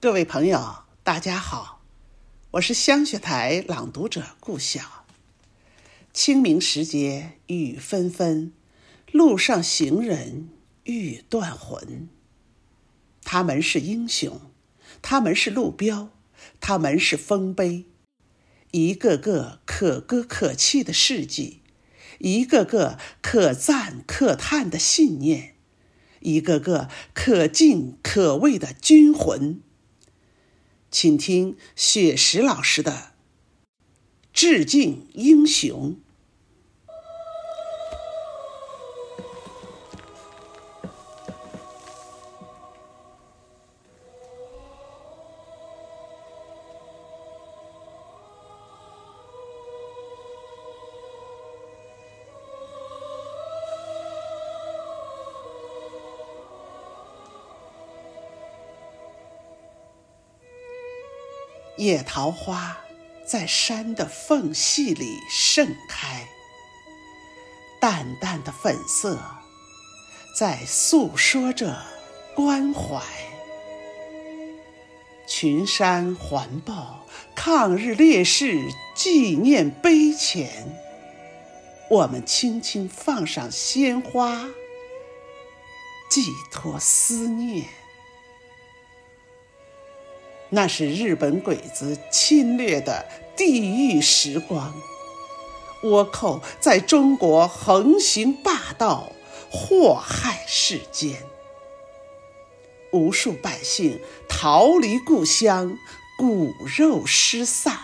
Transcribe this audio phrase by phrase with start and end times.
[0.00, 1.82] 各位朋友，大家好，
[2.52, 5.04] 我是香雪台朗读者顾晓。
[6.12, 8.52] 清明时节雨纷纷，
[9.10, 10.50] 路上行人
[10.84, 12.08] 欲断魂。
[13.24, 14.40] 他们是英雄，
[15.02, 16.10] 他们是路标，
[16.60, 17.86] 他们是丰碑，
[18.70, 21.62] 一个个可歌可泣的事迹，
[22.20, 25.56] 一个个可赞可叹的信念，
[26.20, 29.60] 一个个可敬可畏的军魂。
[30.90, 32.92] 请听雪石老师的
[34.32, 35.96] 《致敬英雄》。
[61.78, 62.76] 野桃花
[63.24, 66.28] 在山的缝隙里盛开，
[67.80, 69.16] 淡淡的粉色
[70.36, 71.80] 在诉说着
[72.34, 73.00] 关怀。
[75.28, 78.60] 群山环抱抗日烈士
[78.96, 80.76] 纪念碑前，
[81.88, 84.48] 我们轻轻放上鲜花，
[86.10, 87.68] 寄托思念。
[90.50, 93.04] 那是日本鬼子侵略的
[93.36, 94.74] 地狱时光，
[95.82, 99.12] 倭寇在中国横行霸道，
[99.50, 101.22] 祸害世间。
[102.90, 105.76] 无数百姓逃离故乡，
[106.16, 107.78] 骨肉失散，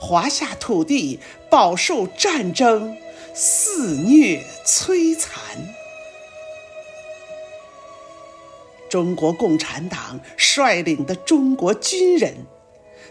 [0.00, 2.96] 华夏土地饱受战争
[3.32, 5.32] 肆虐摧残。
[8.92, 12.34] 中国共产党率领的中国军人，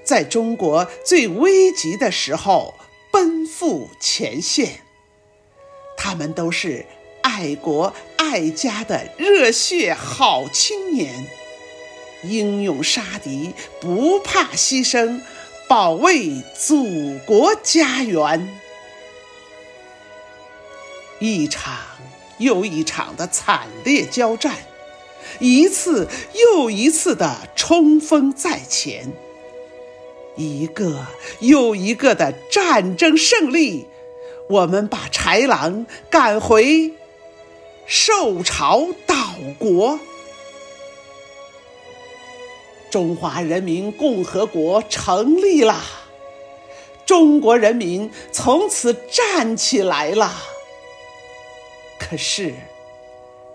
[0.03, 2.75] 在中国最危急的时候
[3.11, 4.81] 奔赴前线。
[5.97, 6.85] 他们都是
[7.23, 11.25] 爱国爱家的热血好青年，
[12.21, 15.19] 英勇杀敌，不怕牺牲，
[15.67, 18.47] 保卫祖国家园。
[21.17, 21.73] 一场
[22.37, 24.55] 又一场的惨烈交战。
[25.41, 26.07] 一次
[26.53, 29.11] 又一次的冲锋在前，
[30.35, 31.07] 一个
[31.39, 33.87] 又一个的战争胜利，
[34.47, 36.93] 我们把豺狼赶回
[37.87, 39.15] 受朝岛
[39.57, 39.99] 国。
[42.91, 45.81] 中华人民共和国成立了，
[47.03, 50.31] 中国人民从此站起来了。
[51.97, 52.53] 可是，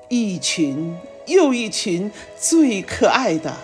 [0.09, 0.99] 一群。
[1.27, 3.55] 又一群最可爱的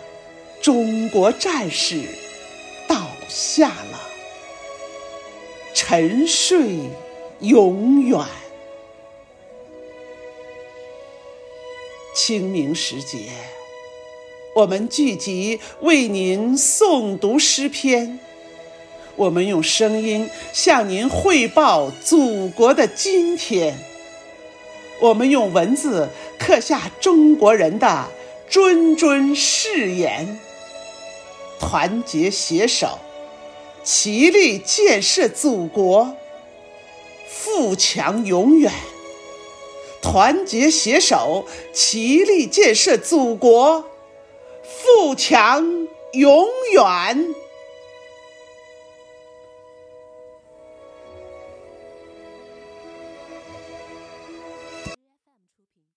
[0.60, 2.00] 中国战士
[2.86, 4.00] 倒下了，
[5.74, 6.78] 沉睡
[7.40, 8.20] 永远。
[12.14, 13.30] 清明时节，
[14.54, 18.18] 我们聚集为您诵读诗篇，
[19.16, 23.76] 我们用声音向您汇报祖国的今天。
[25.00, 26.08] 我们用文字
[26.44, 28.08] 刻下中国人的
[28.50, 30.40] 谆谆誓言：
[31.60, 32.98] 团结携手，
[33.84, 36.16] 齐力建设祖国，
[37.28, 38.72] 富强永远；
[40.02, 43.84] 团结携手，齐力建设祖国，
[44.64, 47.34] 富强永远。